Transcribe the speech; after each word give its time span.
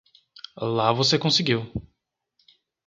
Lá 0.57 0.91
você 0.91 1.19
conseguiu! 1.19 1.71